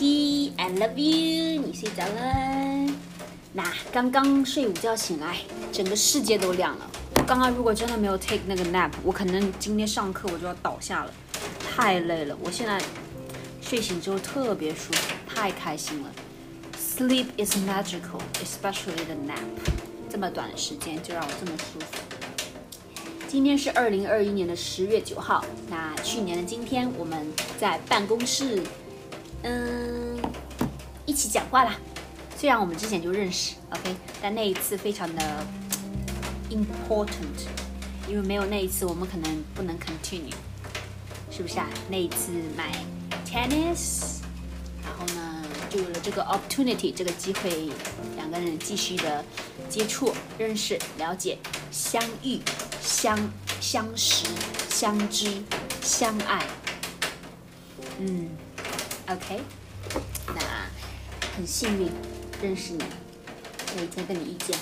[0.00, 1.60] T，I love you。
[1.60, 2.90] 你睡着了？
[3.52, 3.62] 那
[3.92, 5.36] 刚刚睡午觉醒来，
[5.70, 6.90] 整个世界都亮了。
[7.16, 11.12] 我刚刚如果真的没有 take 那个 nap，我可能今天上课我就要倒下了，
[11.60, 12.34] 太累了。
[12.42, 12.80] 我现在
[13.60, 16.08] 睡醒之后特别舒服，太开心了。
[16.78, 19.44] Sleep is magical, especially the nap。
[20.08, 21.98] 这么短的时间就让我这么舒服。
[23.28, 25.44] 今天是二零二一年的十月九号。
[25.68, 28.62] 那去年的今天，我们在办公室，
[29.42, 29.79] 嗯，
[31.20, 31.76] 一起讲话啦。
[32.34, 35.44] 虽然我们之前就认识，OK，但那一次非常的
[36.48, 37.44] important，
[38.08, 40.32] 因为没有那一次，我们可能不能 continue，
[41.30, 41.66] 是不是啊？
[41.90, 42.72] 那一次买
[43.26, 44.22] tennis，
[44.82, 47.68] 然后呢，就有了这个 opportunity，这个机会，
[48.16, 49.22] 两个人继续的
[49.68, 51.36] 接触、认识、了解、
[51.70, 52.40] 相遇。
[52.80, 53.14] 相
[53.60, 54.24] 相识、
[54.70, 55.42] 相知、
[55.82, 56.42] 相爱，
[57.98, 58.30] 嗯
[59.06, 59.42] ，OK，
[60.28, 60.40] 那
[61.40, 61.90] 很幸运
[62.42, 62.84] 认识你，
[63.74, 64.54] 每天跟你遇见，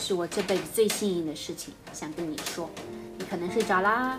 [0.00, 1.72] 是我这辈子最幸运的事情。
[1.92, 2.68] 想跟你说，
[3.16, 4.18] 你可能睡着啦。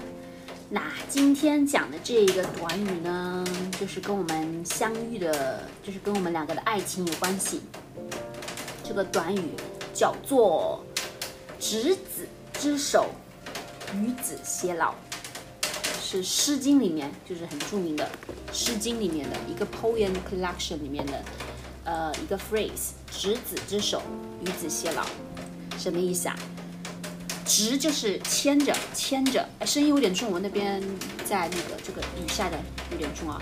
[0.69, 3.43] 那今天讲的这个短语呢，
[3.77, 7.59] 就是跟我们相遇的，就是跟我们两个的爱情有关系。
[8.81, 9.49] 这个短语
[9.93, 10.81] 叫做
[11.59, 13.09] “执子之手”。
[13.93, 14.95] 与子偕老
[16.02, 18.05] 是《诗经》里面就是很著名的
[18.53, 21.21] 《诗经》里面的一个 poem collection 里面的
[21.86, 24.02] 呃一个 phrase，执子之手，
[24.41, 25.05] 与子偕老，
[25.78, 26.36] 什么意思啊？
[27.45, 30.81] 执就是牵着，牵着，哎，声音有点重，我那边
[31.23, 32.58] 在那个这个雨下的
[32.92, 33.39] 有点重啊，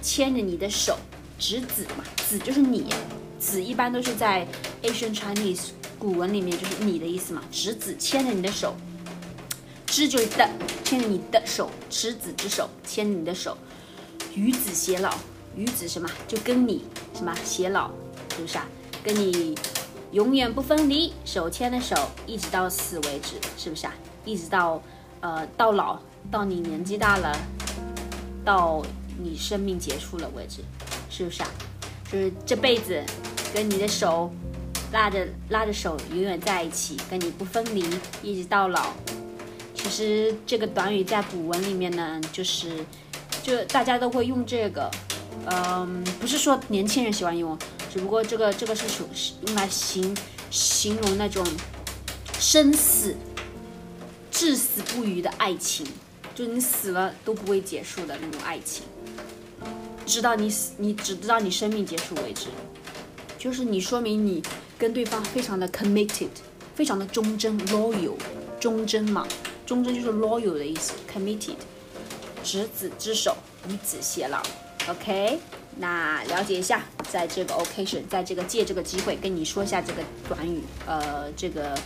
[0.00, 0.98] 牵着你的手，
[1.38, 2.86] 执子嘛，子就是你，
[3.38, 4.46] 子一般都是在
[4.82, 5.68] Asian Chinese
[5.98, 8.74] 古文里面就是你的意思嘛，执子牵着你的手。
[9.86, 10.48] 执就是的，
[10.82, 13.58] 牵着你的手，执子之手，牵着你的手，
[14.34, 15.14] 与子偕老，
[15.56, 16.08] 与子什么？
[16.26, 17.90] 就跟你什么偕老，
[18.36, 18.66] 是不是啊？
[19.04, 19.54] 跟你
[20.12, 21.96] 永远不分离，手牵着手，
[22.26, 23.94] 一直到死为止，是不是啊？
[24.24, 24.82] 一直到
[25.20, 25.98] 呃到老，
[26.30, 27.36] 到你年纪大了，
[28.44, 28.82] 到
[29.22, 30.62] 你生命结束了为止，
[31.10, 31.48] 是不是啊？
[32.10, 33.02] 就是这辈子
[33.54, 34.30] 跟你的手
[34.92, 37.84] 拉着拉着手，永远在一起，跟你不分离，
[38.22, 38.92] 一直到老。
[39.74, 42.84] 其实这个短语在古文里面呢，就是，
[43.42, 44.88] 就大家都会用这个，
[45.46, 47.58] 嗯，不是说年轻人喜欢用，
[47.92, 49.08] 只不过这个这个是属
[49.46, 50.16] 用来形
[50.50, 51.44] 形容那种
[52.38, 53.16] 生死
[54.30, 55.86] 至死不渝的爱情，
[56.34, 58.84] 就你死了都不会结束的那种爱情，
[60.06, 62.46] 直到你死，你只知道你生命结束为止，
[63.38, 64.42] 就是你说明你
[64.78, 66.28] 跟对方非常的 committed，
[66.74, 68.14] 非常的忠贞 loyal，
[68.60, 69.26] 忠贞嘛。
[69.64, 71.54] 忠贞就是 loyal 的意思，committed，
[72.44, 73.36] 执子之手，
[73.68, 74.42] 与子偕老。
[74.88, 75.38] OK，
[75.76, 81.78] 那了解一下，在这个 occasion，在这个借这个机会跟你说一下这个短语，呃，这个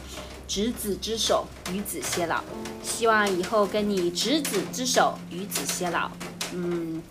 [0.49, 2.43] 执子之手，与子偕老。
[2.83, 6.11] 希望以后跟你执子之手，与子偕老。
[6.53, 7.03] 嗯，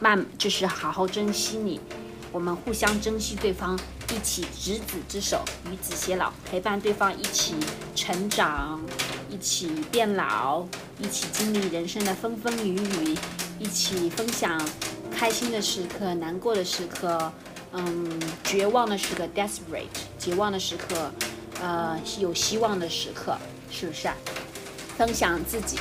[0.00, 1.80] 慢就是好好珍惜你，
[2.30, 3.76] 我们互相珍惜对方，
[4.14, 7.56] 一起执子之手，与子偕老，陪伴对方一起
[7.96, 8.80] 成长。
[9.30, 10.66] 一起变老，
[10.98, 13.18] 一起经历人生的风风雨雨，
[13.58, 14.58] 一起分享
[15.18, 17.32] 开心的时刻、难过的时刻，
[17.72, 21.10] 嗯，绝望的时刻 （desperate），绝望的时刻，
[21.60, 23.36] 呃，有希望的时刻，
[23.68, 24.14] 是不是啊？
[24.96, 25.76] 分享自己，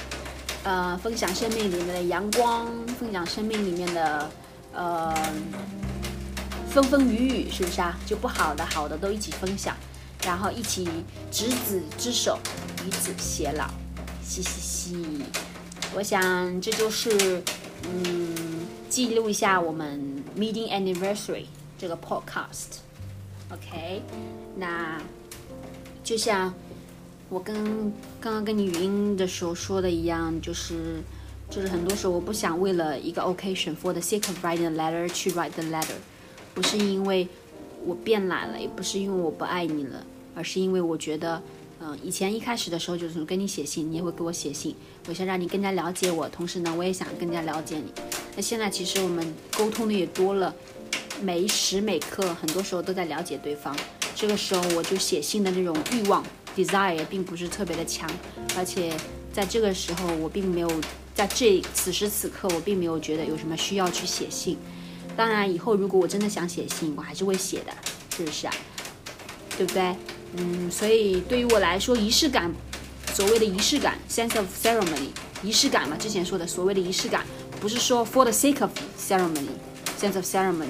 [0.64, 2.66] 呃，分享生命里面的阳光，
[3.00, 4.28] 分享生命里面的
[4.74, 5.16] 呃
[6.72, 7.96] 风风雨雨，是不是啊？
[8.08, 9.78] 就不好的、好的都一起分享。
[10.26, 10.90] 然后一起
[11.32, 12.40] 执子之手，
[12.84, 13.68] 与子偕老，
[14.26, 15.22] 嘻嘻嘻。
[15.94, 17.42] 我想这就是
[17.84, 18.36] 嗯，
[18.90, 21.46] 记录一下我们 meeting anniversary
[21.78, 22.80] 这个 podcast。
[23.52, 24.02] OK，
[24.56, 25.02] 那
[26.04, 26.54] 就像
[27.30, 31.02] 我跟刚刚跟你语音的时候说的一样，就是
[31.50, 35.96] 就是很多时候我不想为了一个 occasion for the sake of writing a letter 去 write the letter，
[36.54, 37.28] 不是因为
[37.86, 40.04] 我变懒了，也不是因为我不爱你了。
[40.36, 41.42] 而是因为我觉得，
[41.80, 44.76] 嗯，以前一开始的时候就是跟你写信，你也会给我写信，
[45.08, 47.92] 我想让你更加了解我，同时呢，我也想更加了解你。
[48.36, 50.54] 那现在其实我们沟通的也多了，
[51.22, 53.78] 每时每刻，很多时候都在了解对方。
[54.16, 56.26] 这个时候我就写信的那种欲望
[56.56, 58.10] desire 并不是特别的强，
[58.56, 58.92] 而且
[59.32, 60.82] 在这个时候我并没有
[61.14, 64.58] 在这此时此刻我并没有觉得有什么需要去写信。
[65.16, 67.72] 当然，以后如果我真的想写信，我还是会写的，
[68.16, 68.54] 是不是啊？
[69.56, 69.96] 对不对？
[70.36, 72.54] 嗯，所以对于我来说，仪式感，
[73.14, 75.10] 所谓的仪式感，sense of ceremony，
[75.42, 77.26] 仪式感嘛，之前说的所谓的仪式感，
[77.60, 78.70] 不是说 for the sake of
[79.00, 80.68] ceremony，sense of ceremony，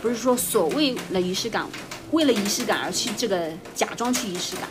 [0.00, 1.66] 不是说所谓的仪式感，
[2.12, 4.68] 为了仪式感而去这个假装去仪式感，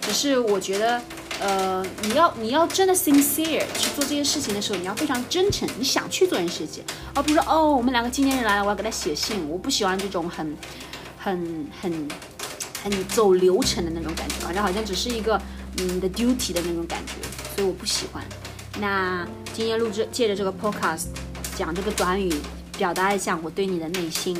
[0.00, 1.02] 只是我觉得，
[1.40, 6.82] 呃，你要你要真的 sincere 去做这些事情的时候，你要非常真诚，你想去做这件事情，
[7.14, 10.56] 而不是说哦，我们两个纪念日来了，我要给他写信，我不喜欢这种很
[11.18, 12.08] 很很
[12.82, 15.40] 很走流程的那种感觉，好像好像只是一个
[15.78, 17.12] 嗯的 duty 的那种感觉，
[17.54, 18.24] 所以我不喜欢。
[18.80, 21.06] 那今天录制借着这个 podcast
[21.54, 22.32] 讲这个短语，
[22.76, 24.36] 表达一下我对你的内心。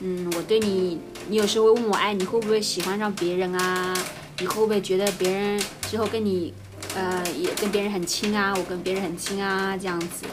[0.00, 0.98] 嗯，我对你，
[1.28, 3.94] 你有时候会问我，哎，你会不会喜欢上别人啊？
[4.40, 6.52] 你会不会觉得别人之后跟你，
[6.94, 8.52] 呃，也跟别人很亲啊？
[8.56, 10.26] 我跟别人很亲啊，这样子。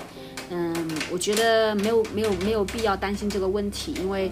[0.50, 0.76] 嗯，
[1.12, 4.32] 我觉得没有没有没有必要担心这个问题，因为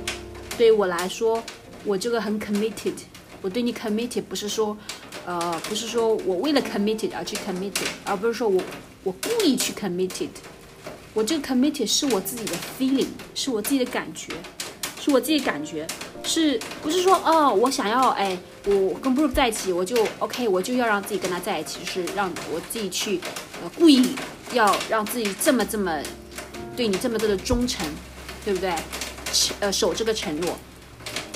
[0.57, 1.41] 对于我来说，
[1.85, 2.93] 我这个很 committed。
[3.41, 4.77] 我对你 committed 不是说，
[5.25, 5.39] 呃，
[5.69, 8.61] 不是说我为了 committed 而去 committed，而不是说我
[9.03, 10.27] 我故意去 committed。
[11.13, 14.33] 我这个 committed 是我自己的 feeling，是我自己的感觉，
[14.99, 15.87] 是我自己感觉，
[16.21, 23.21] 是不是说哦，我想要哎，我跟 Bruce 在一起，我就 OK，我就要让自己跟他在一起，是让我自己去，
[23.63, 24.15] 呃，故意
[24.51, 25.97] 要让自己这么这么
[26.75, 27.87] 对你这么多的忠诚，
[28.43, 28.73] 对不对？
[29.61, 30.57] 呃，守这个承诺。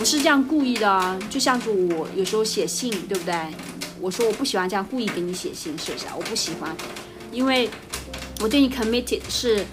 [0.04, 3.34] 不是这样故意的啊，就像是我有时候写信，对不对？
[4.02, 6.14] 我说我不喜欢这样故意给你写信，是不是啊？
[6.18, 6.76] 我不喜欢，
[7.32, 7.70] 因为
[8.42, 9.66] 我对你 committed 是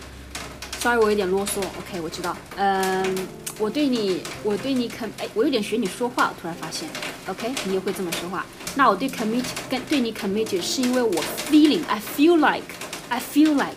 [0.78, 3.26] ，sorry 我有点啰嗦，OK 我知道，嗯，
[3.58, 6.88] 我对你，我对你 com，哎，我有点学你说话，突然发现
[7.26, 11.12] ，OK 你也会这么说话，那我对 committed 跟对你 committed 是因为我
[11.50, 13.74] feeling，I feel like，I feel like，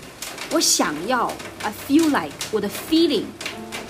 [0.52, 1.34] 我想要
[1.64, 3.24] ，I feel like，我的 feeling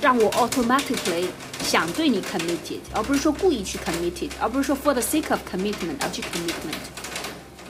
[0.01, 1.25] 让我 automatically。
[1.63, 6.83] 想对你 committed，而不是说故意去 committed，而不是说 for the sake of commitment 而去 commitment。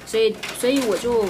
[0.05, 1.25] 所以，所以我就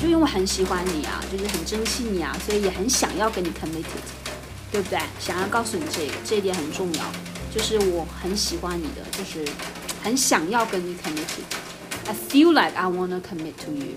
[0.00, 4.04] 就因为很喜欢你啊，就是很珍惜你啊，所以也很想要跟你 committed，
[4.70, 4.98] 对不对？
[5.18, 7.04] 想要告诉你这个，这一点很重要，
[7.54, 9.44] 就是我很喜欢你的，就是
[10.02, 11.44] 很想要跟你 committed。
[12.06, 13.96] I feel like I wanna commit to you，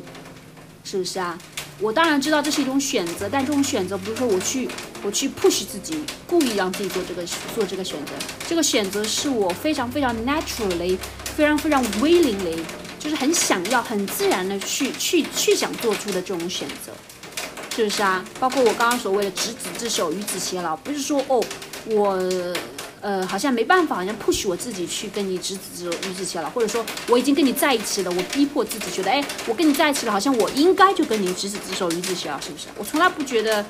[0.83, 1.37] 是不是啊？
[1.79, 4.69] 我当然知道这是一种选择，但这种选择不是说我去
[5.03, 8.13] 我去 push 自己，故意让自己做这个做这个选择。
[8.47, 10.97] 这个选择是我非常非常 naturally，
[11.35, 12.57] 非常非常 willingly，
[12.97, 16.93] 就是很想要、很自然的去去去想做出的这种选择，
[17.75, 18.23] 是不是啊？
[18.39, 21.43] 包括我刚刚所谓的执子之手，与子偕老，不是说哦
[21.87, 22.17] 我。
[23.05, 32.65] 呃，好像没办法，好像 push 我自己去跟你执子之手与子偕老，或者说我已经跟你在一起了，我逼迫自己觉得，哎，我跟你在一起了，好像我应该就跟你执子之手与子偕老，是不是？
[32.75, 33.63] 我从来不觉得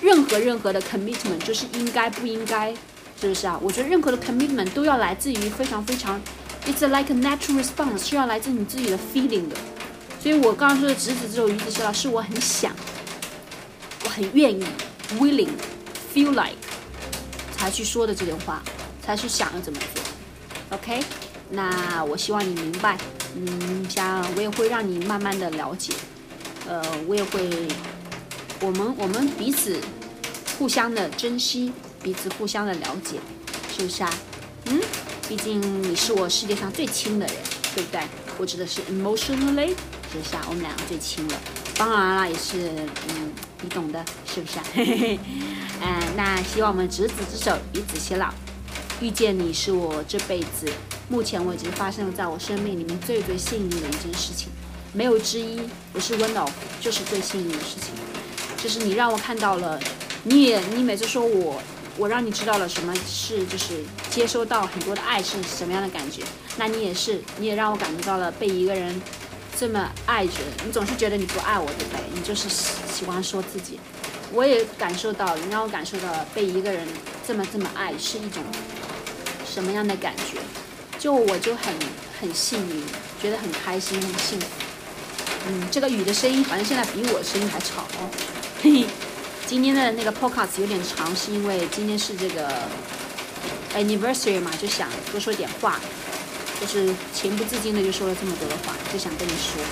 [0.00, 2.72] 任何任何的 commitment 就是应该不应该，
[3.20, 3.58] 是不是啊？
[3.60, 6.22] 我觉得任何的 commitment 都要来自于非常非常
[6.64, 9.56] ，it's like a natural response，是要来自你自己的 feeling 的。
[10.22, 12.70] 所以我刚刚说的执子之手与子偕老，是我很想，
[14.04, 14.64] 我很愿意
[15.18, 16.61] ，willing，feel like。
[17.62, 18.60] 才去说的这种话，
[19.00, 20.02] 才去想要怎么做
[20.76, 21.00] ，OK？
[21.48, 22.98] 那我希望你明白，
[23.36, 25.92] 嗯，像我也会让你慢慢的了解，
[26.66, 27.48] 呃，我也会，
[28.60, 29.78] 我们我们彼此
[30.58, 31.72] 互相的珍惜，
[32.02, 33.20] 彼此互相的了解，
[33.76, 34.12] 是不是啊？
[34.64, 34.80] 嗯，
[35.28, 37.36] 毕竟你是我世界上最亲的人，
[37.76, 38.00] 对不对？
[38.38, 39.68] 我指的是 emotionally，
[40.10, 40.44] 是不是啊？
[40.48, 41.40] 我们两个最亲了，
[41.76, 42.70] 当然了，也是，
[43.08, 44.64] 嗯，你懂的，是不是啊？
[44.74, 45.18] 嘿 嘿嘿。
[45.80, 48.32] 嗯，那希望我们执子之手，与子偕老。
[49.00, 50.70] 遇见你是我这辈子
[51.08, 54.48] 目前为止发生在我生命里面最最幸运的一件事情，
[54.92, 55.60] 没有之一。
[55.92, 57.92] 不是 one of，就是最幸运的事情。
[58.56, 59.80] 就是你让我看到了，
[60.22, 61.60] 你也你每次说我，
[61.98, 66.22] 我让你知道了什么是就是接收到很多的爱是什么样的感觉。
[66.56, 69.02] 那你也是，你也让我感觉到了被一个人
[69.62, 70.32] 这么爱着。
[70.66, 72.02] 你总是觉得你不爱我，对不对？
[72.12, 73.78] 你就是喜欢说自己。
[74.32, 76.84] 我也感受到，你让我感受到被一个人
[77.24, 78.42] 这么这么爱是一种
[79.48, 80.38] 什么样的感觉？
[80.98, 81.72] 就我就很
[82.20, 82.82] 很幸运，
[83.22, 84.46] 觉得很开心，很幸福。
[85.46, 87.86] 嗯，这个雨的声音反正现在比我声音还吵。
[88.60, 88.86] 嘿嘿，
[89.46, 92.50] 今天的那个 podcast 有点长，是因为今天是这个
[93.76, 95.78] anniversary 嘛，就想多说点话，
[96.66, 99.62] 就是情不自禁的就说了这么多的话，就想跟你说，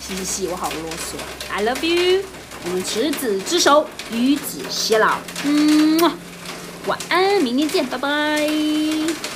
[0.00, 2.22] 嘻嘻嘻，我好啰嗦，I love you。
[2.64, 5.18] 我们执子之手，与子偕老。
[5.44, 5.98] 嗯，
[6.86, 9.35] 晚安，明天见，拜拜。